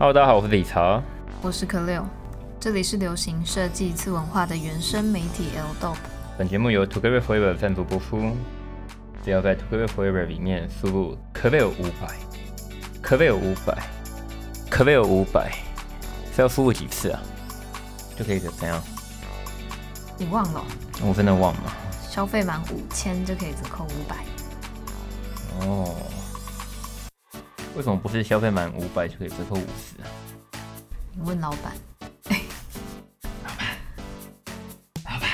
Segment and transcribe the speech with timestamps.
[0.00, 1.02] Hello，大家好，我是李查。
[1.42, 2.02] 我是可六，
[2.58, 5.98] 这里是流行设计次文化的原生媒体 L Dope。
[6.38, 8.34] 本节目由 Together Forever 赞助播出。
[9.22, 12.16] 只要在 Together Forever 里面输入可 v 有五百，
[13.02, 13.76] 可 v 有五百，
[14.70, 15.52] 可 v 有五百，
[16.34, 17.20] 是要输入几次啊？
[18.16, 18.82] 就可以怎样？
[20.16, 20.64] 你忘了？
[21.02, 21.76] 我真的忘了。
[22.08, 24.16] 消费满五千就可以折扣五百。
[25.66, 25.94] 哦。
[27.80, 30.04] 为什么不是消费满五百就可以折扣五十啊？
[31.14, 31.72] 你问老板。
[33.42, 33.68] 老板，
[35.06, 35.30] 老板，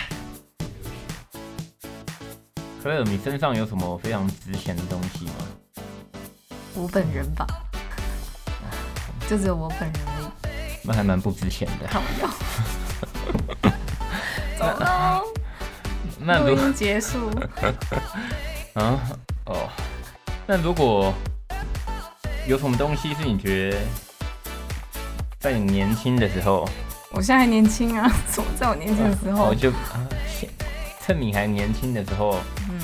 [2.81, 5.33] 可乐，你身上有什么非常值钱的东西吗？
[6.77, 7.45] 我本人吧，
[9.29, 10.27] 就只有我本人而已。
[10.85, 11.89] 那还蛮不值钱的。
[11.89, 12.29] 好要。
[14.57, 15.25] 走喽。
[16.21, 17.29] 那录音结束。
[18.75, 19.01] 啊
[19.47, 19.69] 哦，
[20.47, 21.13] 那如果。
[22.47, 23.79] 有什么东西是你觉得
[25.41, 26.65] 在你年轻的时候？
[27.11, 29.73] 我现在还年轻啊， 怎么在我年轻的时候，我就
[31.05, 32.39] 趁你还年轻的时候，
[32.71, 32.81] 嗯，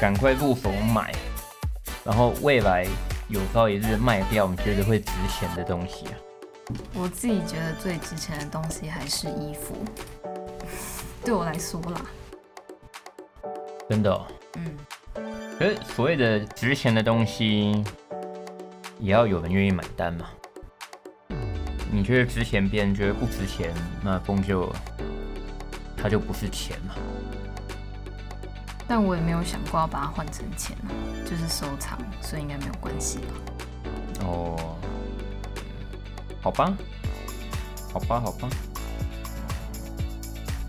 [0.00, 1.12] 赶快入手买，
[2.02, 2.84] 然后未来
[3.28, 6.14] 有朝一日卖掉，你觉得会值钱的东西啊？
[6.94, 9.76] 我自己觉得最值钱的东西还是衣服，
[11.24, 12.00] 对我来说啦。
[13.88, 14.26] 真的？
[14.56, 14.76] 嗯。
[15.58, 17.84] 可是所谓的值钱的东西。
[18.98, 20.26] 也要有人愿意买单嘛？
[21.92, 24.72] 你觉得值钱，别人觉得不值钱，那终究
[25.96, 26.94] 它就不是钱嘛。
[28.88, 30.88] 但我也没有想过要把它换成钱啊，
[31.24, 34.24] 就是收藏，所以应该没有关系吧？
[34.24, 34.76] 哦，
[36.40, 36.74] 好吧，
[37.92, 38.48] 好吧，好吧。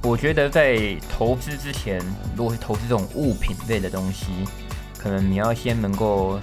[0.03, 2.01] 我觉得在投资之前，
[2.35, 4.27] 如果是投资这种物品类的东西，
[4.97, 6.39] 可能你要先能够。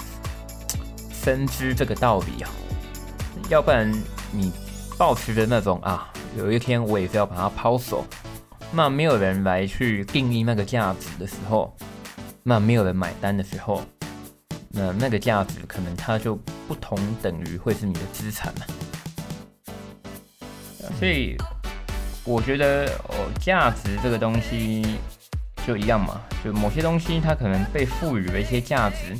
[1.24, 2.50] 深知这个道理啊，
[3.48, 3.90] 要不然
[4.30, 4.52] 你
[4.98, 8.04] 保持着那种啊，有一天我也是要把它抛手，
[8.70, 11.74] 那没有人来去定义那个价值的时候，
[12.42, 13.80] 那没有人买单的时候，
[14.68, 16.36] 那那个价值可能它就
[16.68, 18.66] 不同等于会是你的资产嘛。
[21.00, 21.38] 所以
[22.22, 24.98] 我觉得哦，价值这个东西
[25.66, 29.16] 就一样嘛，就某些东西它可能被赋予了一些价值。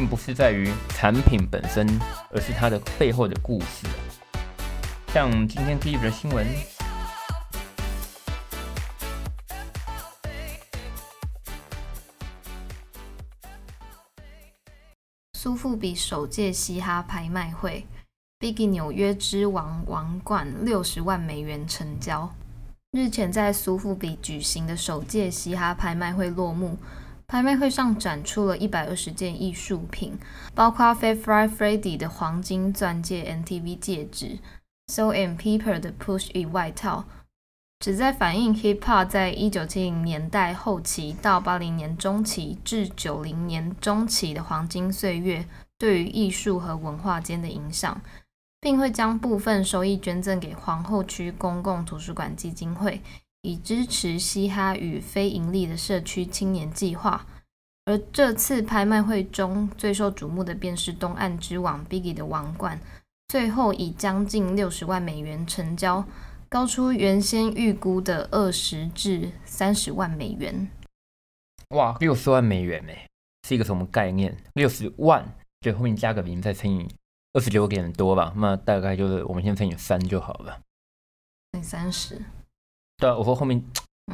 [0.00, 1.86] 并不是在于产品本身，
[2.30, 3.86] 而是它的背后的故事。
[5.08, 6.46] 像今天第一则新闻，
[15.34, 17.86] 苏富比首届嘻哈拍卖会
[18.38, 22.34] ，Biggie 纽约之王王冠六十万美元成交。
[22.92, 26.78] 日前在苏富比举行的首届嘻哈拍卖会落幕。
[27.30, 30.18] 拍卖会上展出了一百二十件艺术品，
[30.52, 34.40] 包括 Fat Fry Freddy 的黄金钻戒、NTV 戒指、
[34.88, 37.04] So and Pepper 的 Push 与外套，
[37.78, 45.46] 旨在反映 Hip Hop 在一九七零年代后期到八零年中期至九零年中期的黄金岁月
[45.78, 48.02] 对于艺术和文化间的影响，
[48.60, 53.00] 并会将部分收益捐赠给皇后区公共图书馆基金会。
[53.42, 57.26] 以支持嘻哈与非盈利的社区青年计划。
[57.86, 62.78] 而这次拍卖会中最受瞩目的便是东岸之王 Biggie 的王冠，
[63.28, 66.04] 最后以将近六十万美元成交，
[66.48, 70.70] 高出原先预估的二十至三十万美元。
[71.70, 73.06] 哇，六十万美元诶，
[73.48, 74.36] 是一个什么概念？
[74.54, 76.86] 六十万就后面加个零再乘以
[77.32, 80.60] 二十九点多吧，那大概就是我们先乘以三就好了。
[81.52, 82.22] 乘以三十。
[83.00, 83.58] 对啊，我说后面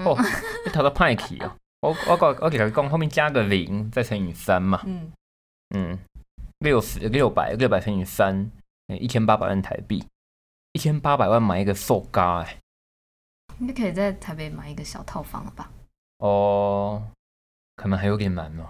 [0.04, 0.16] 哦，
[0.64, 1.56] 你投到派去啊！
[1.80, 4.80] 我我我我给他讲，后面加个零，再乘以三嘛。
[4.86, 5.12] 嗯
[5.74, 5.98] 嗯，
[6.60, 8.50] 六十六百六百乘以三，
[8.86, 10.06] 一千八百万台币，
[10.72, 12.58] 一千八百万买一个瘦嘎哎！
[13.58, 15.70] 应该可以在台北买一个小套房了吧？
[16.18, 17.02] 哦，
[17.74, 18.64] 可能还有点难哦。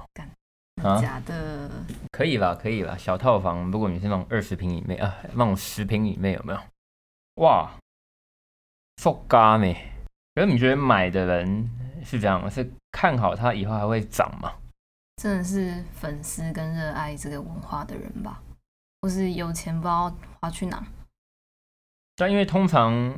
[1.01, 1.71] 假的？
[2.13, 6.61] 可以啦，可以啦，小套房，如果你是那种二十平以内啊，那种十平以内有没有？
[7.43, 7.71] 哇，
[9.03, 9.75] 瘦嘎呢？
[10.37, 11.71] 可是你觉得买的人
[12.05, 14.53] 是这样，是看好它以后还会涨吗？
[15.17, 18.43] 真的是粉丝跟热爱这个文化的人吧，
[19.01, 20.87] 或是有钱不知道花去哪？
[22.17, 23.17] 但因为通常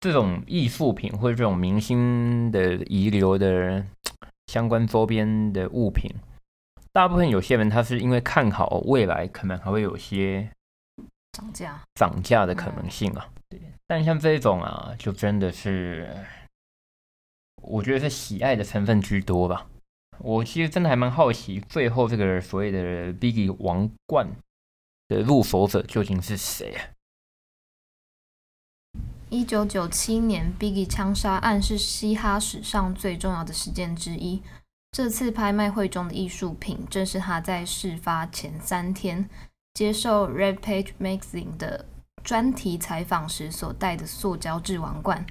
[0.00, 3.84] 这种艺术品或者这种明星的遗留的
[4.46, 6.10] 相关周边的物品，
[6.92, 10.50] 大部分有些人他是因为看好未来可能还会有些
[11.32, 13.28] 涨价、涨价的可能性啊。
[13.86, 16.08] 但像这种啊，就真的是，
[17.62, 19.66] 我觉得是喜爱的成分居多吧。
[20.18, 24.28] 我其实真的还蛮好奇，最后这个所谓的 Biggie 王冠
[25.08, 26.76] 的入手者究竟是谁？
[29.30, 34.42] 一九九七年，Biggie 枪杀案是嘻哈史上最重要的事件之一。
[34.92, 39.30] 这次拍卖会中的艺术品，正是他在事发前三天
[39.80, 41.86] 接受《Red Page Magazine》的
[42.22, 45.24] 专题采访时所戴的塑胶制王冠。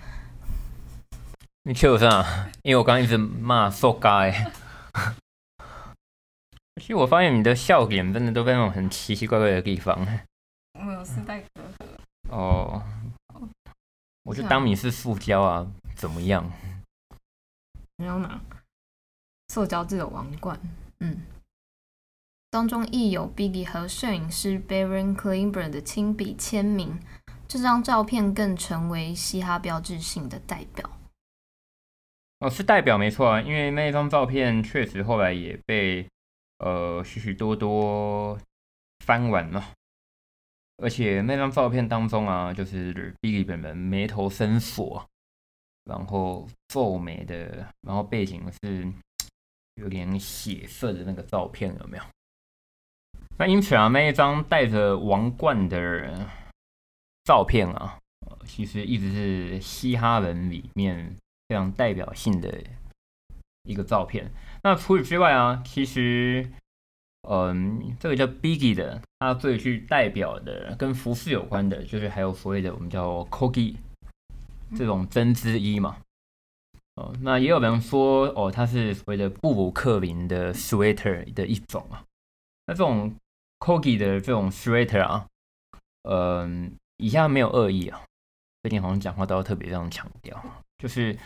[1.62, 2.50] 你笑啥？
[2.64, 4.10] 因为我刚一直骂塑胶。
[6.82, 9.96] 其实我发现你的笑点真的都在那种很奇奇怪怪的地方。
[10.84, 12.32] 我有丝带隔阂。
[12.32, 12.82] 哦。
[14.24, 16.52] 我就当你是塑胶啊，怎么样？
[17.98, 18.42] 没有拿
[19.50, 20.60] 塑胶制的王冠，
[21.02, 21.22] 嗯，
[22.52, 27.00] 当中亦有 Biggie 和摄影师 Baron Klimber 的亲笔签名。
[27.48, 30.90] 这张照片更成为嘻哈标志性的代表。
[32.40, 36.08] 哦，是代表没错啊，因为那张照片确实后来也被
[36.60, 38.40] 呃许许多多
[39.06, 39.74] 翻完了。
[40.78, 45.06] 而且那张照片当中啊，就是 Biggie 本人眉头深锁，
[45.84, 48.92] 然后皱眉的，然后背景是
[49.76, 52.04] 有点血色的那个照片，有没有？
[53.40, 56.30] 那因此啊，那一张戴着王冠的
[57.24, 57.98] 照片啊，
[58.46, 61.16] 其实一直是嘻哈人里面
[61.48, 62.62] 非常代表性的
[63.64, 64.30] 一个照片。
[64.62, 66.48] 那除此之外啊，其实。
[67.28, 73.78] 嗯，这个叫 Biggie 的，它最具代表的跟服饰有关的，就是还有所谓的我们叫 c o g i
[74.74, 75.98] 这种针织衣嘛。
[76.96, 82.02] 哦，那也有人说，哦，它是所谓的布鲁克林的 sweater 的一种啊。
[82.66, 83.14] 那这种
[83.66, 85.28] c o g i 的这种 sweater 啊，
[86.04, 88.02] 嗯，以下没有恶意啊，
[88.64, 90.42] 最近好像讲话都要特别这样强调，
[90.78, 91.18] 就是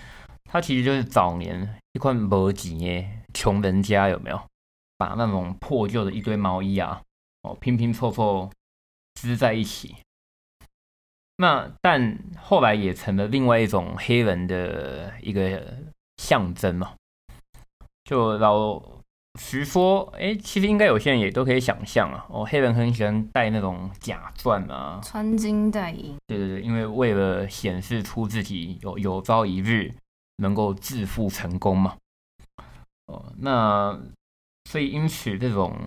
[0.46, 4.42] 它其实就是早年一块没钱的穷人家有没有？
[4.96, 7.02] 把那种破旧的一堆毛衣啊，
[7.42, 8.50] 哦拼拼凑凑
[9.16, 9.98] 织在一起。
[11.38, 15.84] 那但后来也成了另外一种黑人的一个
[16.18, 16.94] 象征嘛。
[18.06, 18.82] 就老
[19.40, 22.26] 实说，哎，其实应该有些人也都可以想象啊。
[22.30, 26.16] 哦，黑人很喜欢戴那种假钻啊，穿金戴银。
[26.28, 29.94] 对对对，因为为了显示出自己有有朝一日
[30.38, 31.98] 能够致富成功嘛。
[33.08, 34.00] 哦，那。
[34.70, 35.78] 所以，因此，这种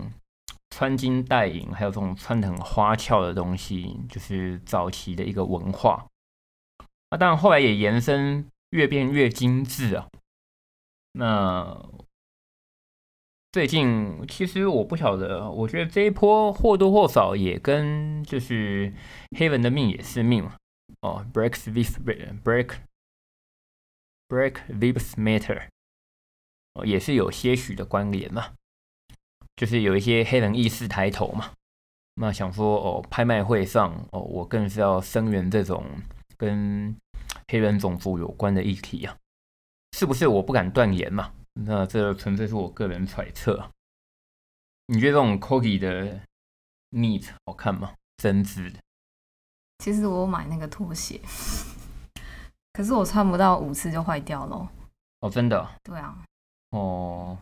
[0.70, 6.06] 穿金戴银，还有这种穿的很花俏的东西，就是早期的一个文化。
[7.10, 10.06] 那当然，后来也延伸，越变越精致啊。
[11.12, 11.84] 那
[13.56, 18.92] 最近，其实我不晓得，我觉得这一波或多或少也跟就是
[19.34, 20.56] 黑人的命也是命嘛。
[21.00, 22.74] 哦，breaks this break
[24.28, 25.68] break this matter，
[26.74, 28.52] 哦，也是有些许的关联嘛。
[29.56, 31.52] 就是有一些黑人意识抬头嘛，
[32.16, 35.82] 那想说哦，拍卖会上哦，我更是要声援这种
[36.36, 36.94] 跟
[37.48, 39.16] 黑人种族有关的议题啊，
[39.96, 40.28] 是不是？
[40.28, 41.32] 我不敢断言嘛，
[41.64, 43.70] 那这纯粹是我个人揣测。
[44.86, 46.20] 你觉得这种 c o g i 的
[46.90, 47.94] neat 好看吗？
[48.18, 48.78] 针织的？
[49.78, 51.20] 其实我买那个拖鞋，
[52.72, 54.70] 可是我穿不到五次就坏掉了。
[55.20, 55.68] 哦，真的？
[55.82, 56.22] 对啊。
[56.70, 57.38] 哦。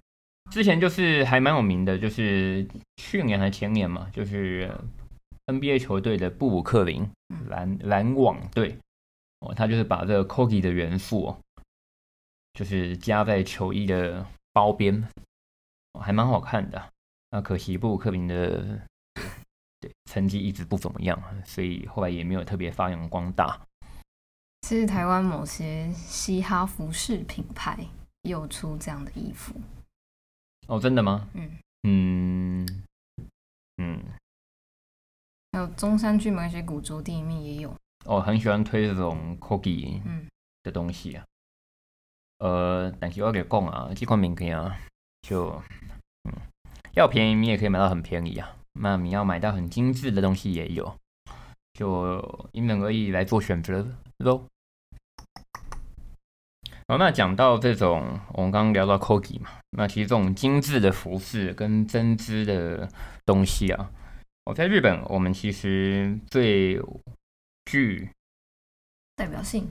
[0.50, 4.70] 之前就是还蛮有名的，就是去年还前年嘛，就是
[5.46, 7.08] NBA 球队的布鲁克林
[7.48, 8.78] 篮篮网队
[9.40, 11.40] 哦，他就是把这个 c o g i 的元素哦，
[12.54, 15.06] 就是加在球衣的包边，
[16.00, 16.90] 还蛮好看的。
[17.30, 18.80] 那可惜布鲁克林的
[19.80, 23.60] 对成绩一直不怎么样，所以后来也没有特别发扬光大。
[24.62, 27.86] 其实台湾某些嘻哈服饰品牌
[28.22, 29.54] 有出这样的衣服。
[30.68, 31.28] 哦，真的吗？
[31.34, 32.84] 嗯嗯
[33.76, 34.02] 嗯，
[35.52, 37.76] 还有中山区某些古着店面也有。
[38.06, 40.26] 哦，很喜欢推这种 c o g i 嗯
[40.62, 41.24] 的东西啊。
[42.38, 44.76] 呃，但是我给讲啊，这款名片啊，
[45.22, 45.62] 就
[46.24, 46.32] 嗯，
[46.94, 48.56] 要便宜你也可以买到很便宜啊。
[48.80, 50.96] 那你要买到很精致的东西也有，
[51.72, 53.86] 就因人而异来做选择
[54.18, 54.44] 喽。
[56.88, 62.88] 好，那讲到这种，我们刚刚聊到 c o g i 嘛，那其实这种精致的服饰跟针织的
[63.24, 63.90] 东西啊，
[64.44, 66.78] 我在日本，我们其实最
[67.64, 68.10] 具
[69.16, 69.66] 代表性，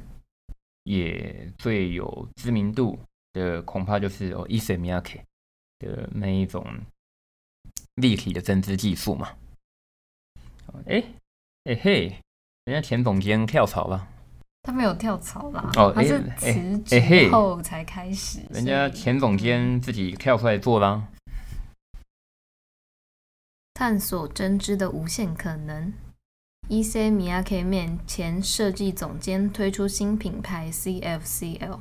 [0.84, 3.00] 也最有知名度
[3.34, 5.24] 的，恐怕就是哦伊森米亚 K
[5.80, 6.66] 的那一种
[7.96, 9.30] 立体的针织技术嘛。
[10.88, 11.04] 哎
[11.66, 12.16] 哎嘿，
[12.66, 14.08] 人家田总监跳槽了。
[14.64, 18.40] 他没有跳槽啦，他是辞职后才开始。
[18.50, 21.10] 人家田总监自己跳出来做啦。
[23.74, 25.92] 探索针织的无限可能。
[26.76, 27.12] E.C.
[27.12, 31.80] 米亚 K Man 前设计总监推出新品牌 CFCL。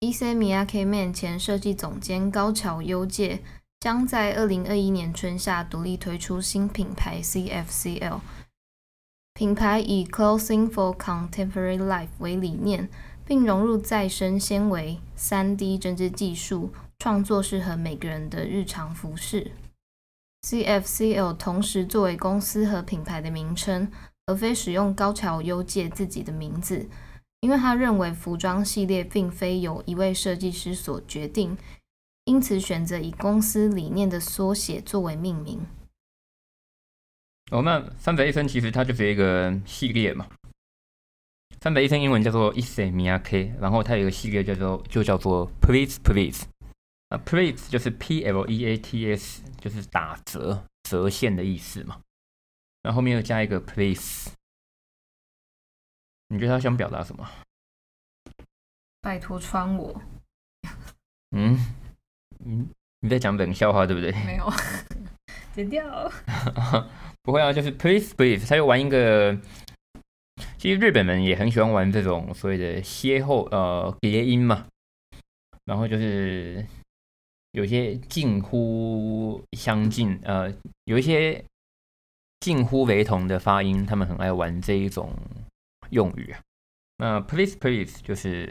[0.00, 0.34] E.C.
[0.34, 3.44] 米亚 K Man 前设计总监高桥优介
[3.78, 8.18] 将在二零二一年春夏独立推出新品牌 CFCL。
[9.32, 12.88] 品牌以 Clothing for Contemporary Life 为理念，
[13.24, 19.52] 并融入再生纤维、三 D 针织技术，创作适合每个人的日常服饰。
[20.42, 23.88] CFCL 同时作为公司和品牌的名称。
[24.26, 26.88] 而非使用高桥优介自己的名字，
[27.40, 31.56] 因为他认为服装系列并非由一位设计师所决定，
[32.24, 35.60] 因此选择以公司理念的缩写作为命名。
[37.52, 40.26] 哦，那三宅一生其实它就是一个系列嘛。
[41.60, 46.46] 三宅一生英文叫做 i s e m i y a k 然后它有一个系列叫做就叫做 Please Please。
[47.08, 52.00] 啊，Please 就是 P L E A T S，就是打折、折现的意思嘛。
[52.86, 54.30] 然后后面又加一个 please，
[56.28, 57.28] 你觉得他想表达什么？
[59.00, 60.00] 拜托穿我。
[61.32, 61.58] 嗯，
[62.38, 62.64] 你
[63.00, 64.12] 你在讲冷笑话对不对？
[64.24, 64.48] 没有，
[65.52, 65.84] 剪掉。
[67.24, 69.36] 不会啊，就是 please please，他又玩一个。
[70.56, 74.68] 其实日本人也很喜欢玩这种所谓的歇后呃叠音嘛，
[75.64, 76.64] 然后就是
[77.50, 81.44] 有些近乎相近呃，有一些。
[82.40, 85.12] 近乎雷同的发音，他们很爱玩这一种
[85.90, 86.34] 用语。
[86.98, 88.46] 那 please please 就是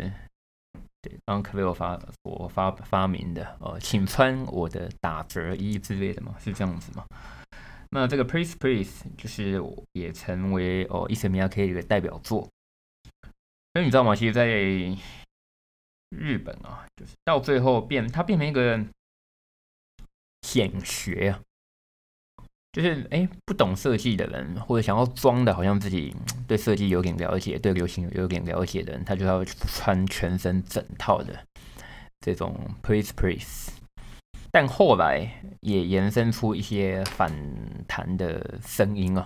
[1.02, 7.06] 对刚刚 k v i 发我发发明的，呃，请穿我的打折衣之类的嘛，是这样子吗？
[7.92, 9.62] 那这个 please please 就是
[9.94, 12.50] 也成为哦伊森米亚 K 一个代表作。
[13.74, 14.16] 那你知道吗？
[14.16, 14.48] 其实，在
[16.10, 18.86] 日本啊，就是到最后变，它变成一个
[20.42, 21.42] 显学啊。
[22.76, 26.14] 就是哎，不懂设计的人，或者想要装的，好像自己
[26.46, 31.34] 对设计有点了解，对流行有点了解的人，他就要穿全身整套的
[32.20, 32.54] 这种
[32.84, 33.72] please please。
[34.52, 35.26] 但后来
[35.62, 37.32] 也延伸出一些反
[37.88, 39.26] 弹的声音啊，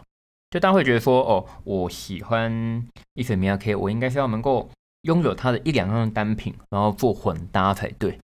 [0.52, 4.70] 就大家会觉得说，哦，我喜欢一水米亚 K，我应该是要能够
[5.02, 8.20] 拥有它的一两样单品，然后做混搭才对，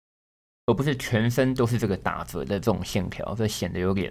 [0.64, 4.10] 而不是全身都是这个打折的这种线条，这显得有点。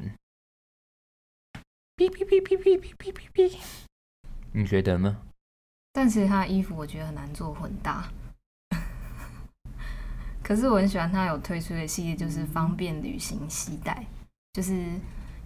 [1.99, 3.57] 哔哔哔哔哔哔哔哔哔，
[4.53, 5.17] 你觉得呢？
[5.91, 8.09] 但其实他的衣服我觉得很难做混搭，
[10.41, 14.05] 可是我很喜欢他有推出的系列，就是方便旅行系带，
[14.53, 14.85] 就是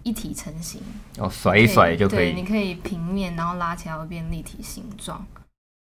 [0.04, 0.80] 一体成型，
[1.18, 2.32] 哦，甩一甩就可以。
[2.32, 5.26] 对，你可以平面，然后拉起来会变立体形状。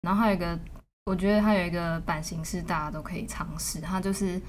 [0.03, 0.57] 然后还有一个，
[1.03, 4.41] 我觉得它有一个版型是大家都可以尝试，它就是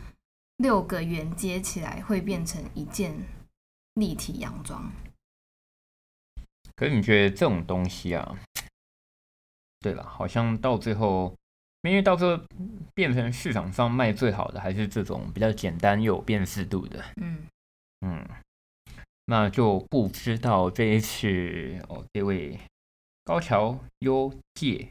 [0.59, 3.13] 六个圆接起来会变成一件
[3.95, 4.89] 立体洋装。
[6.77, 8.39] 可是你觉得这种东西啊？
[9.81, 11.35] 对了，好像到最后，
[11.83, 12.43] 因为到最后
[12.95, 17.05] 变成市场上卖最好的，还是这种比较简单又有辨识度的。
[17.17, 17.47] 嗯
[18.01, 18.29] 嗯，
[19.25, 21.27] 那就不知道这一次
[21.89, 22.61] 哦，这位
[23.25, 24.89] 高桥优介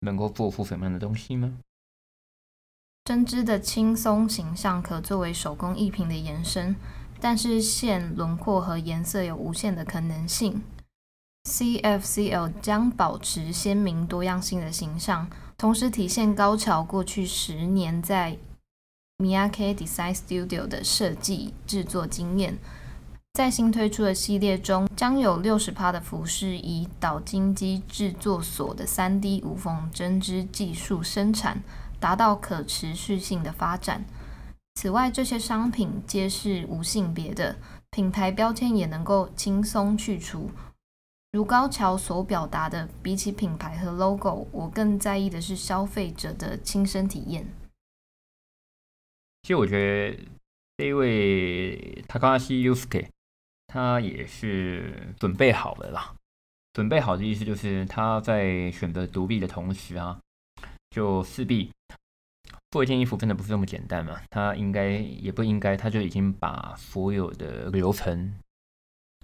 [0.00, 1.58] 能够做出什么样的东西吗？
[3.04, 6.74] 针织的轻松形象可作为手工艺品的延伸。
[7.20, 10.62] 但是线轮廓和颜色有无限的可能性。
[11.48, 18.36] CFCL 将保持鲜明多样性的形象，同时体现高桥过去十年在
[19.16, 22.58] Miyake Design Studio 的设计制作经验。
[23.34, 31.62] 在新推出的系列中，将有六十趴的服饰以导金机制作所的 3D 无缝针织技术生产，
[32.00, 34.04] 达到可持续性的发展。
[34.80, 37.56] 此外，这些商品皆是无性别的，
[37.90, 40.48] 品牌标签也能够轻松去除。
[41.32, 47.44] 如高桥所表达的，比起品牌和 logo，我更在意的是消费者的亲身体验。
[49.42, 50.16] 其实我觉得
[50.76, 53.08] 这位 Takashi Yusuke，
[53.66, 56.14] 他也是准备好了啦。
[56.72, 60.20] 准备好的意思就是他在选择独立的同时啊，
[60.90, 61.68] 就势必。
[62.70, 64.20] 做一件衣服真的不是这么简单嘛？
[64.30, 68.34] 他应该也不应该，他就已经把所有的流程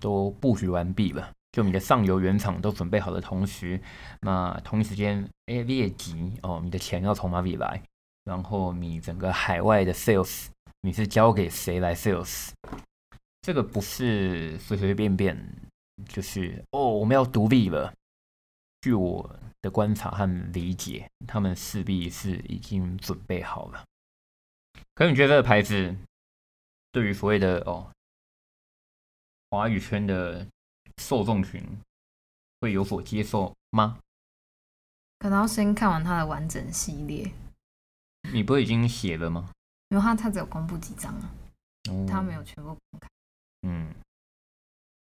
[0.01, 1.31] 都布局完毕了。
[1.53, 3.81] 就你的上游原厂都准备好的同时，
[4.23, 7.81] 那同一时间，哎，列级哦，你的钱要从哪里来？
[8.25, 10.47] 然后你整个海外的 sales，
[10.81, 12.49] 你是交给谁来 sales？
[13.43, 15.39] 这个不是随随便便，
[16.09, 17.93] 就是哦，我们要独立了。
[18.85, 19.41] 据我。
[19.65, 23.83] 的观察和理解，他们势必是已经准备好了。
[24.95, 25.97] 可你觉得这个牌子
[26.93, 27.91] 对于所谓的哦
[29.49, 30.47] 华语圈的
[30.99, 31.67] 受众群
[32.61, 33.99] 会有所接受吗？
[35.21, 37.33] 可能要先看完它的完整系列，
[38.35, 39.51] 你不是已经写了吗？
[39.89, 41.35] 因为它它只有公布几张啊，
[41.89, 43.09] 哦它没有全部公开。
[43.63, 43.95] 嗯，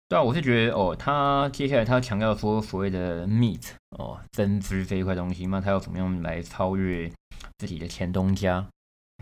[0.10, 7.08] 对啊，我是觉得哦，他接下来他强调说所谓的 meat 哦，增脂这一块东西，那他要怎么样来超越
[7.60, 8.68] 自己的前东家，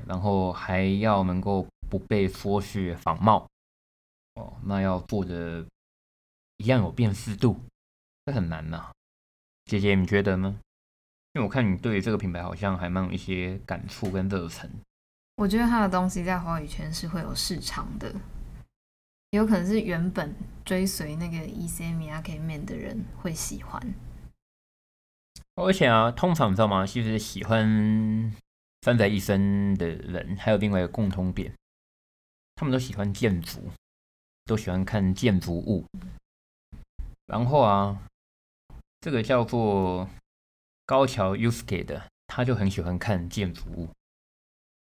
[0.08, 3.46] 然后还要能够不被说是仿冒
[4.36, 5.65] 哦，那要做的
[6.56, 7.60] 一样有辨识度，
[8.25, 8.89] 这很难呐、
[9.65, 10.58] 姐姐，你觉得呢？
[11.34, 14.72] 因为我看你对这个品牌好像还蛮有一些感触跟热忱。
[15.36, 18.15] 我觉得他的东西在华语圈是会有市场的，
[19.38, 23.82] 有可能是原本追随那个 E C M I K Man 的人会喜欢。
[25.56, 26.86] 而且啊，通常你知道吗？
[26.86, 28.34] 其实喜欢
[28.82, 31.53] 三宅一生的人，还有另外一个共通点，
[32.56, 33.72] 他们都喜欢建筑，
[34.46, 35.86] 都喜欢看建筑物。
[37.25, 38.00] 然后啊，
[39.01, 40.08] 这个叫做
[40.86, 43.89] 高桥 Yusuke 的，他就很喜欢看建筑物。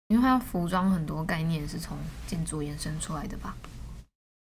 [0.07, 3.55] 因为他服装很多概念是从建筑延伸出来的吧？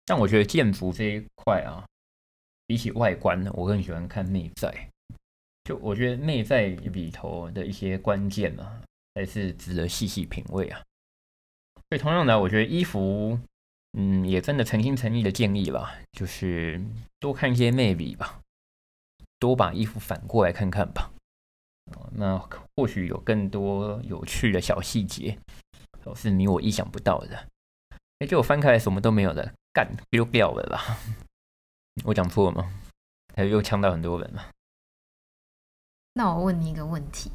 [0.10, 1.86] 但我觉得建筑这一块啊，
[2.66, 4.90] 比起外观，我更喜欢看内在。
[5.64, 8.82] 就我觉得内在里头的一些关键啊，
[9.14, 10.82] 才是值得细细品味啊。
[11.90, 13.38] 所以同样的，我觉得衣服，
[14.00, 16.82] 嗯，也真的诚心诚意的建议吧，就是
[17.20, 18.42] 多看一些魅力吧，
[19.38, 21.12] 多把衣服反过来看看吧。
[22.14, 22.36] 那
[22.76, 25.38] 或许有更多有趣的小细节，
[26.04, 27.48] 哦，是你我意想不到的。
[28.18, 30.98] 哎，结果翻开来什么都没有了，干丢掉了啦！
[32.06, 32.72] 我讲错了吗？
[33.36, 34.50] 还有又呛到很多人了。
[36.14, 37.32] 那我问你一个问题，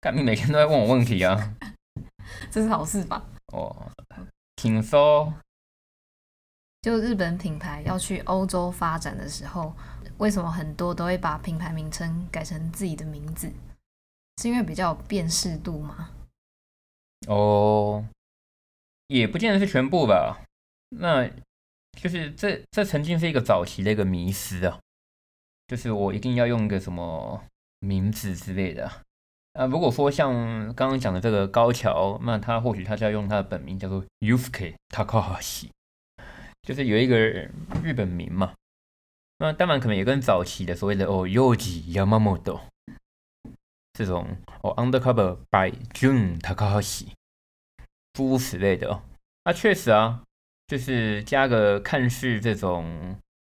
[0.00, 1.54] 干你每天都在问我问题啊！
[2.50, 3.24] 这是好事吧？
[3.52, 3.90] 哦，
[4.56, 5.32] 请说。
[6.82, 9.74] 就日本品牌要去欧洲发展的时候，
[10.18, 13.52] 为什么很多都会把品牌名称改成自己的名字？
[14.40, 16.10] 是因为比较有辨识度吗？
[17.26, 18.06] 哦，
[19.08, 20.40] 也不见得是全部吧。
[20.90, 21.28] 那
[22.00, 24.78] 就是这这曾经是一个早期的一个迷失啊，
[25.66, 27.44] 就是我一定要用一个什么
[27.80, 28.90] 名字之类的
[29.52, 29.66] 啊。
[29.66, 30.32] 如果说像
[30.74, 35.68] 刚刚讲的这个高桥，那他或许他就要用他的本名叫做 Yusuke Takahashi，
[36.62, 38.54] 就是有一个日本名嘛。
[39.38, 42.60] 那当然可能也跟早期的所谓的哦 Yoji Yamamoto
[43.92, 47.08] 这种哦 Undercover by June Takahashi
[48.12, 49.02] 诸如此类的哦。
[49.44, 50.22] 那确实啊，
[50.68, 53.16] 就是加个看似这种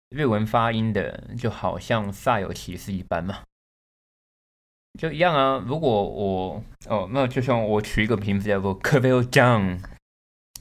[0.10, 3.41] 日文发音的，就好像煞有其事一般嘛。
[5.00, 9.80] 就一样啊，如果我哦，那就像我取一个名字叫做 k a v e l Jang，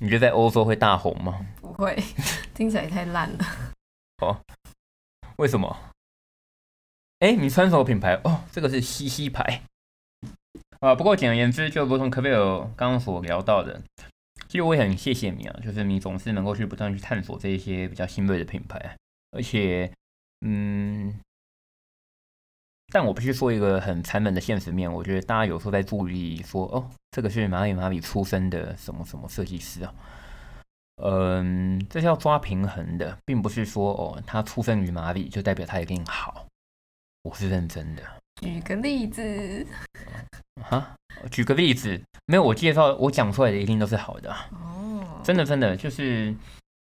[0.00, 1.46] 你觉得在欧洲会大红吗？
[1.61, 1.96] 不会，
[2.54, 3.44] 听起来太烂了。
[4.22, 4.40] 哦
[5.37, 5.76] 为什么？
[7.20, 8.14] 哎，你穿什么品牌？
[8.24, 9.62] 哦，这个是西西牌。
[10.80, 13.82] 啊，不过简而言之，就如同科贝尔刚刚所聊到的，
[14.48, 18.96] 其实我也很谢谢你啊，就是你总是能够去不断去探索这一些比较新锐的品牌，
[19.32, 19.92] 而且，
[20.40, 21.14] 嗯，
[22.88, 29.94] 但我必须说一个很残忍的现实面，我觉得大家有时候在注意说，哦，这个是哪里哪里出身的什么什么设计师啊。
[31.02, 36.46] 嗯，这是要抓平衡的，并不是说哦，他出生于哪里就代表他一定好。
[37.22, 38.02] 我是认真的。
[38.40, 39.66] 举个例子，
[40.62, 40.94] 哈，
[41.31, 46.35] 举个例子，没有我介绍我讲出来的一定都是好的啊，哦，真的真的就是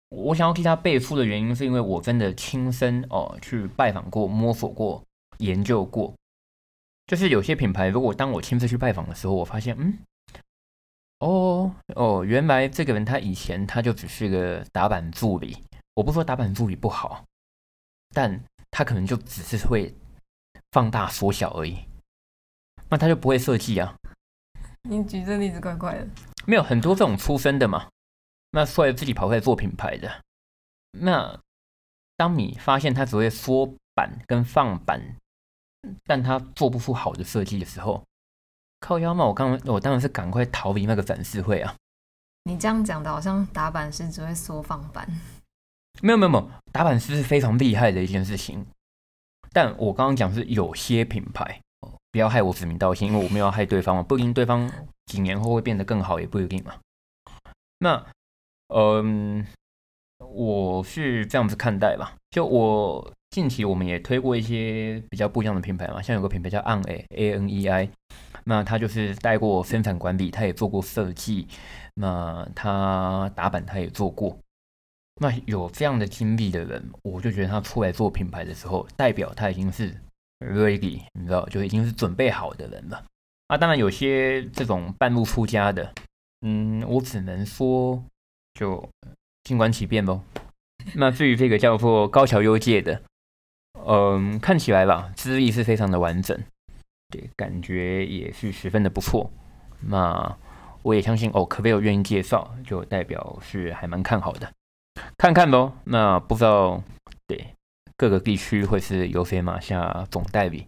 [0.10, 5.02] 我想要替他背书的原因，是因为我真的亲身哦去拜访过、摸索过、
[5.38, 6.14] 研究过。
[7.08, 9.98] 就是有些品牌，如果当我亲自去拜访的时候，我发现，嗯，
[11.20, 15.64] 哦哦，原来这个人他以前他就只是个打板助理。
[15.94, 17.24] 我不说打板助理不好，
[18.10, 19.94] 但他可能就只是会
[20.76, 21.86] 放大缩小而已，
[22.90, 23.96] 那他就不会设计啊。
[24.82, 26.06] 你举这例子怪怪的。
[26.46, 27.88] 没有很多这种出身的嘛，
[28.52, 30.22] 那所以自己跑出来做品牌的，
[30.92, 31.40] 那
[32.18, 35.02] 当你发现他只会缩版跟放版，
[36.04, 38.04] 但他做不出好的设计的时候，
[38.82, 41.74] 靠腰嘛，我刚我当然是赶快逃离那个展示会啊。
[42.44, 45.08] 你这样讲的好像打板师只会缩放版，
[46.02, 48.68] 没有没有没有，打板师是非常厉害的一件事情，
[49.56, 51.62] 但我刚刚讲是有些品牌，
[52.12, 54.70] 不要害我指名道姓，因为我没有要害对方嘛，不一定对方
[55.06, 56.74] 几年后会变得更好，也不一定嘛。
[57.80, 58.06] 那，
[58.68, 59.48] 嗯，
[60.20, 62.16] 我是这样子看待吧。
[62.32, 67.90] 就我近期我们也推过一些比较不一样的品牌嘛，像有个品牌叫 An A A N E I，
[68.44, 71.48] 那他就是带过生产管理，他也做过设计，
[71.94, 74.38] 那他打板他也做过。
[75.22, 79.96] 那有这样的经历的人，我就觉得他出来做品牌的时候，代表他已经是
[80.40, 83.04] ready，你知道，就已经是准备好的人了。
[83.48, 85.94] 啊，当然有些这种半路出家的，
[86.42, 88.04] 嗯，我只能说
[88.56, 88.90] 就
[89.44, 90.20] 静观其变喽。
[90.96, 93.02] 那至于这个叫做高桥优介的，
[93.86, 96.38] 嗯，看起来吧，资历是非常的完整，
[97.10, 99.32] 对，感觉也是十分的不错。
[99.80, 100.38] 那
[100.82, 104.52] 我也相信哦，可贝有愿意介绍，就代表是还蛮看好的。
[105.18, 106.84] 看看喽，那不知道
[107.28, 107.54] 对
[107.98, 110.68] 各个地区会是由谁拿下总代理？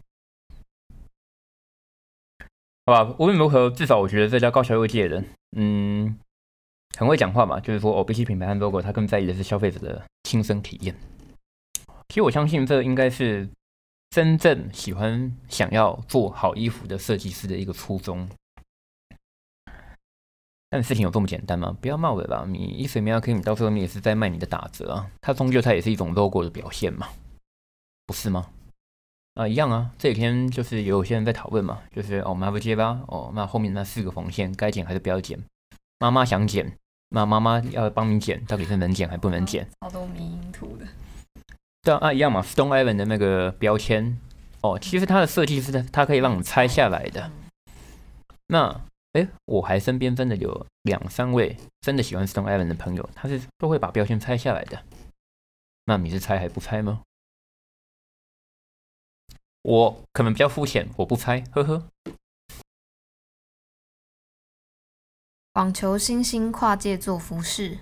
[2.86, 5.26] 好吧，无论如何，至少我觉得这家高桥优介的人，
[5.58, 6.18] 嗯，
[6.98, 7.60] 很会讲话嘛。
[7.60, 10.96] 就是说，哦，比起品牌和 logo，他更在意的是消费者的亲身体验。
[12.08, 13.50] 其实我相信，这应该是
[14.10, 18.30] 真正喜欢想要做好衣服的设计师的一个初衷。
[20.70, 21.74] 但事情有这么简单吗？
[21.80, 22.46] 不要冒了吧！
[22.46, 25.10] 你一水面 OK，你到时候你也是在卖你的打折啊。
[25.22, 27.08] 它终究它也是一种 logo 的表现嘛，
[28.06, 28.50] 不是吗？
[29.36, 29.92] 啊，一样啊。
[29.98, 33.00] 这几天就是也有些人在讨论嘛，就是哦，麻不接吧？
[33.08, 35.42] 哦，那后面那四个缝线该剪还是不要剪？
[36.00, 36.74] 妈妈想剪，
[37.12, 39.66] 那妈妈要帮你剪，到底是能剪还不能剪？
[39.80, 40.86] 好多迷因图的。
[41.82, 42.42] 对啊，一样嘛。
[42.42, 44.20] Stone Island 的那个标签，
[44.60, 47.32] 哦，其实它的设计是它可以让你拆下来的。
[48.48, 48.82] 那。
[49.18, 54.84] 哎，我还身边真的有两三位真的喜欢 Stone Island 的朋友，他是都会把标签拆下来的。
[55.86, 57.02] 那你是拆还不拆吗？
[59.64, 61.88] 我可能比较肤浅，我不拆，呵呵。
[65.54, 67.80] 网球新星跨界做服饰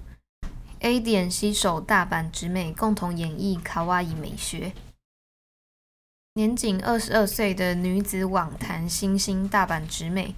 [0.79, 4.71] ，A 点携手大阪直美共同演绎卡哇伊美学。
[6.35, 10.33] 年仅二十二岁的女子网坛新星大阪直美。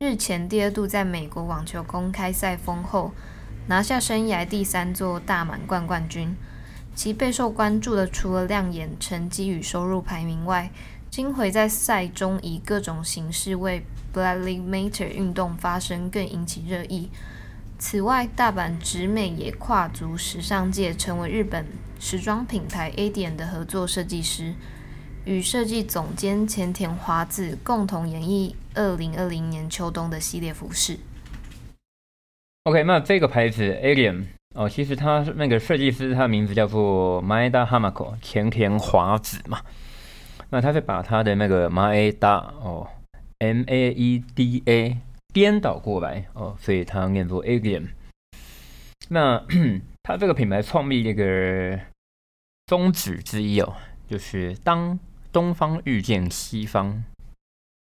[0.00, 3.10] 日前第二度在美国网球公开赛封后，
[3.66, 6.36] 拿下生涯第三座大满贯冠军。
[6.94, 10.70] 其备受关注的除了亮眼成绩与收入排名外，
[11.10, 13.84] 今回在赛中以各种形式为
[14.14, 17.10] Black Lives Matter 运动发声，更引起热议。
[17.76, 21.66] 此外，大阪直美也跨足时尚界，成为日本
[21.98, 24.54] 时装品牌 A 点的合作设计师。
[25.28, 30.98] 与设计总监前田华子共同演绎二零二零年秋冬的系列服饰。
[32.64, 39.60] OK，那这个牌子 Alien 哦，其实他那个设计师，他的名字叫做 Maeda Hamako 前田华子嘛。
[40.48, 42.88] 那他是把他的那个 Maeda 哦
[43.40, 44.96] M A E D A
[45.34, 47.88] 颠倒过来哦，所以他念作 Alien。
[49.10, 49.44] 那
[50.02, 51.78] 他这个品牌创立这个
[52.66, 53.76] 宗旨之一哦，
[54.08, 54.98] 就是当
[55.32, 57.04] 东方遇见西方，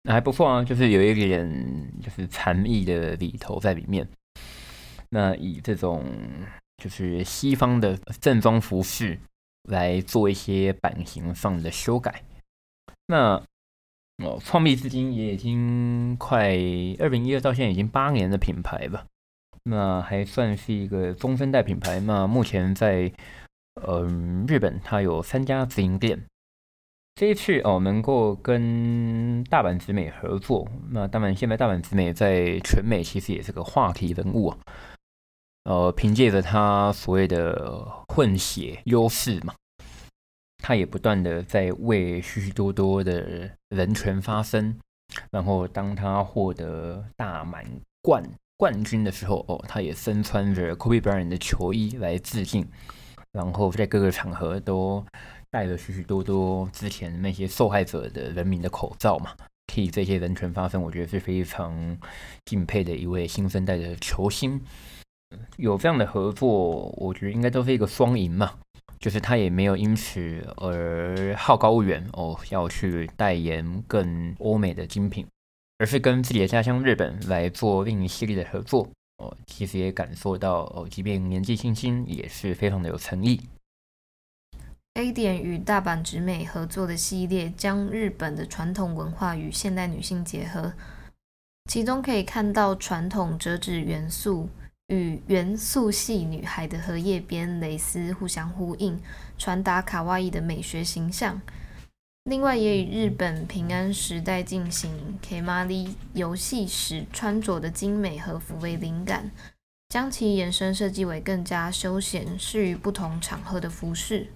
[0.02, 4.08] 那还不错啊，就是有一点就是禅意的里头在里面。
[5.10, 6.04] 那以这种
[6.76, 9.18] 就是西方的正装服饰
[9.68, 12.22] 来做一些版型上的修改。
[13.06, 13.42] 那
[14.24, 16.50] 哦，创立至今也已经快
[16.98, 19.06] 二零一二到现在已经八年的品牌吧。
[19.64, 21.98] 那还算是一个中生代品牌。
[22.00, 23.12] 那目前在
[23.82, 26.24] 嗯日本，它有三家直营店。
[27.16, 34.58] 这一次哦，能够跟大阪直美合作，那当然现在大阪直美在全美其实也是个话题人物啊。
[35.62, 39.54] 呃，凭借着他所谓的混血优势嘛，
[40.58, 44.76] 他也不断的在为许许多多的人权发声。
[45.30, 47.64] 然后当他获得大满
[48.02, 52.68] 贯冠军的时候，哦，他也身穿着 Kobe Bryant 的球衣来致敬，
[53.30, 55.06] 然后在各个场合都。
[55.54, 59.30] 戴了许许多多之前那些受害者的人民的口罩嘛，
[59.68, 61.96] 替这些人权发声，我觉得是非常
[62.44, 64.60] 敬佩的一位新生代的球星。
[65.56, 68.54] 有这样的合作，我觉得应该都是一个双赢嘛，
[68.98, 75.24] 就是他也没有因此而好高骛远哦，要去代言更欧美的精品，
[75.78, 78.88] 而是跟自己的家乡日本来做另一系列的合作
[79.18, 79.32] 哦。
[79.46, 83.40] 其实也感受到哦，即便年纪轻轻，也是非常的有诚意。
[84.94, 90.72] A 点与大阪直美合作的系列，将日本的传统文化与现代女性结合，
[91.68, 94.48] 其中可以看到传统折纸元素
[94.86, 99.00] 与元素系女孩的荷叶边蕾丝互相呼应，
[99.36, 101.42] 传达卡哇伊的美学形象。
[102.22, 109.32] 另外，也与日本平安时代进行 Kemari 游戏时穿着的精美和服为灵感，
[109.88, 114.28] 将其延伸设计为更加休闲、适于不同场合的服饰。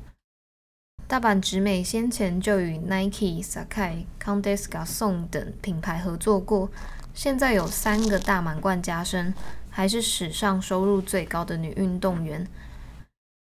[1.09, 6.69] 大阪直美先前就与 Nike、Sakai、Condes Garçon 等品牌合作过，
[7.15, 9.33] 现在有三个大满贯加身，
[9.71, 12.47] 还是史上收入最高的女运动员。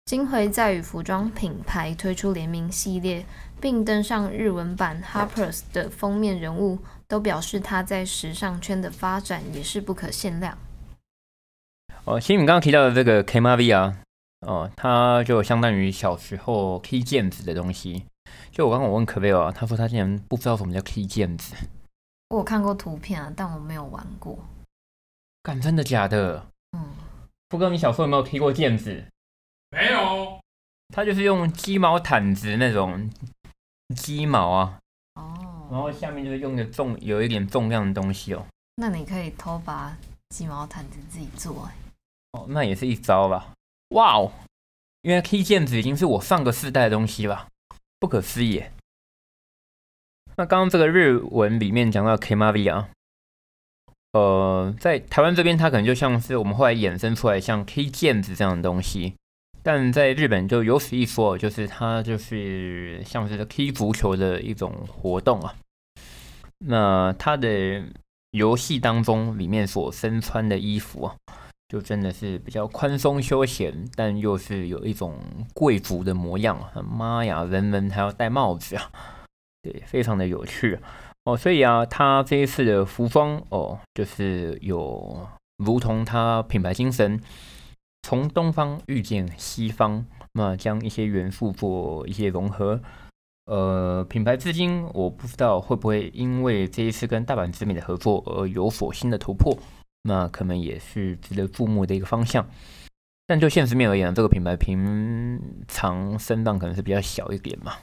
[0.05, 3.25] 金回在与服装品牌推出联名系列，
[3.59, 10.59] 并登上日文版 Harper's 的封面人物，都表示他在时尚圈的发展也是不可限量。
[12.05, 13.97] 哦，其实你刚刚提到的这个 K M V 啊，
[14.41, 18.05] 哦，它就相当于小时候 key 键子的东西。
[18.51, 21.55] 就我刚刚我问可贝尔，他说他竟然不知道什么叫 key 键子。
[22.29, 24.39] 我有看过图片啊，但我没有玩过。
[25.43, 26.47] 敢真的假的？
[26.73, 26.95] 嗯，
[27.49, 29.05] 不哥，你小时候有没有踢过毽子？
[29.71, 30.41] 没有，
[30.95, 33.09] 他就是用鸡毛毯子那种
[33.95, 34.79] 鸡毛啊，
[35.15, 38.45] 哦，然后下面就是用的重有一点重量的东西哦。
[38.77, 39.97] 那你可以偷把
[40.31, 41.73] 鸡毛毯子自己做、欸，
[42.33, 43.53] 哦，那也是一招吧。
[43.91, 44.33] 哇哦，
[45.03, 47.47] 原来 key 毽子已经是我上个世代的东西了，
[48.01, 48.65] 不可思议。
[50.37, 52.89] 那刚刚这个日文里面讲到 k m a v i 啊，
[54.13, 59.15] 呃，在台湾这边它可能就像是我们后来衍生出来像踢毽子这样的东西，
[59.63, 65.55] 但在日本就有此一说，就是它就是像是 K 足球的一种活动啊。
[66.59, 67.83] 那它的
[68.33, 71.17] 游戏当中里面所身穿的衣服啊。
[71.69, 75.17] 就真的是比较宽松休闲，但又是有一种
[75.53, 76.57] 贵族的模样！
[76.89, 78.91] 妈呀，人人还要戴帽子啊！
[79.63, 80.79] 对，非常的有趣
[81.25, 81.37] 哦。
[81.37, 85.27] 所以啊，他这一次的服装哦，就是有
[85.57, 87.21] 如同他品牌精神，
[88.03, 92.81] 从东方遇见西方，那将一些元素做一些融合。
[93.47, 99.57] 呃，品牌至今我不知道会不会因为这一次跟大阪直美的合作而有所新的突破。
[100.07, 102.49] 那可能也是值得注目的一个方向，
[103.27, 107.77] 但就现实面而言，这个品牌平常声浪可能是比较小一点嘛。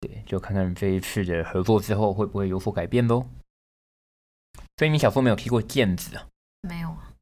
[0.00, 3.26] 对，就看看这一次的合作之后会不会有所改变喽。
[4.78, 6.26] 所以你小时候没有踢过毽子啊？
[6.62, 7.12] 没有啊。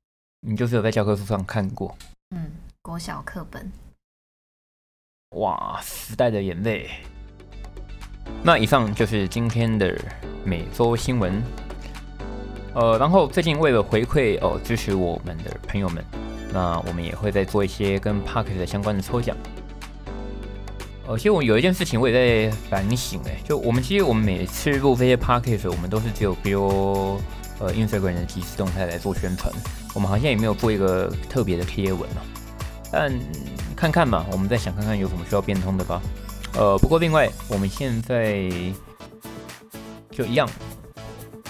[0.40, 1.96] 你就是有在教科书上看过？
[2.30, 2.50] 嗯，
[2.82, 3.72] 国小课本。
[5.36, 6.90] 哇，时代的眼泪。
[8.42, 9.98] 那以上就是今天的
[10.44, 11.42] 每周新闻。
[12.74, 16.04] 呃，然后最近为了回馈哦支持我们的朋友们，
[16.52, 19.36] 那我们也会再做一些跟 p a r k e 的相关的抽奖。
[21.06, 27.20] 呃，其实我有一件事情我也在反省哎，就我们其实我们每次录这些 Park 时，我们都是只有比如
[27.60, 29.52] 呃 Instagram 的即时动态来做宣传，
[29.94, 32.22] 我们好像也没有做一个特别的贴文嘛。
[32.90, 33.12] 但
[33.76, 36.00] 看看嘛，我们再想看看有什么需要变通的吧。
[36.56, 38.50] 呃，不过另外我们现在
[40.10, 40.48] 就一样，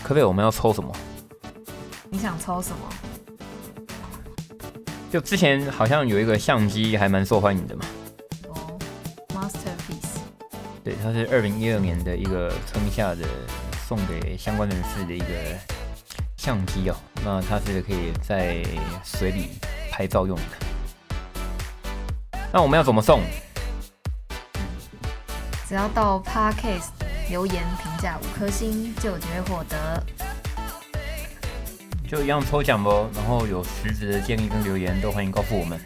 [0.03, 0.93] 可不可以我们要抽什么？
[2.15, 2.77] 你想抽什么？
[5.11, 7.85] 就之前好像有一个相机还蛮受欢迎的嘛。
[8.51, 8.79] 哦
[9.35, 10.21] ，Masterpiece。
[10.85, 13.27] 对，它是二零一二年的一个春夏的
[13.89, 15.27] 送给相关人士的一个
[16.37, 16.95] 相机哦。
[17.25, 18.63] 那它是可以在
[19.03, 19.59] 水里
[19.91, 20.43] 拍照用的。
[22.53, 23.23] 那我们要怎么送？
[25.67, 26.91] 只要到 Parkcase
[27.29, 30.01] 留言评价五颗星，就有机会获得。
[32.15, 33.11] 就一样抽奖哦？
[33.13, 35.77] 然后有实质的建议跟留言都欢迎告诉我们。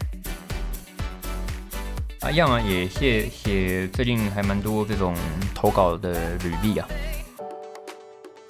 [2.21, 5.15] 啊，样啊，也谢谢最近还蛮多这种
[5.55, 6.87] 投稿的履历啊。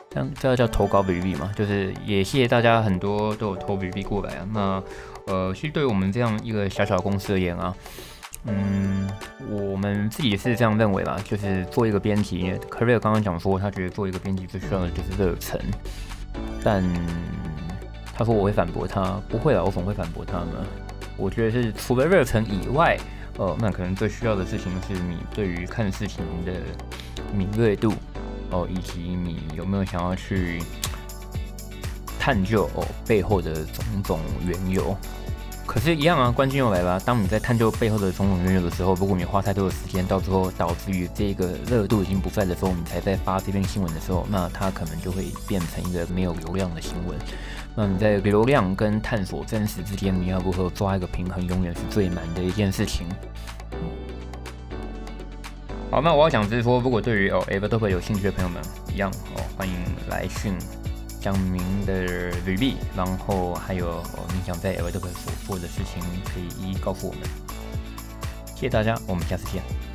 [0.09, 1.53] 这样这叫投稿履历嘛？
[1.55, 4.47] 就是也谢谢大家很多都有投履历过来啊。
[4.51, 4.83] 那
[5.27, 7.73] 呃，其实对于我们这样一个小小公司而言啊，
[8.43, 9.09] 嗯，
[9.49, 15.57] 我们自己是这样认为啦，就是做一个编辑，Career 刚刚讲说，他觉得做一个编辑最需要的就是热忱，
[16.61, 16.83] 但。
[18.19, 20.67] 他说：“我会反驳他，不会啊，我怎么会反驳他呢？
[21.15, 22.99] 我觉得是除了热忱以外，
[23.37, 26.51] 呃，那可能最需要的事情是你对于看事情的
[27.33, 27.93] 敏锐度，
[28.51, 30.61] 哦，以及你有没有想要去
[32.19, 34.93] 探究哦背后的种种缘由。”
[35.69, 36.99] 可是，一样啊，关键又来了。
[37.01, 47.15] 当你在探究背后的种种原因的时候，如果你花太多的时间，到最后导致于这个热度已经不在的时候，你才在发这篇新闻的时候，那它可能就会变成一个没有流量的新闻。
[47.75, 53.05] 那你在流量跟探索真实之间，你要如何抓一个平衡，永远是最难的一件事情。
[55.91, 58.59] 好，那我要讲就是说，如果对于哦 Evertop 有兴趣的朋友们，
[58.91, 59.75] 一样哦，欢迎
[60.09, 60.55] 来讯。
[61.19, 67.21] 讲明的履历，然后还有你想在 Evertop 所做的事情，可以一一告诉我们。
[68.55, 69.88] 谢谢大家，我们下次见。